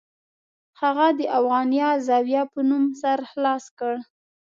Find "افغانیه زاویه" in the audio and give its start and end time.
1.39-2.43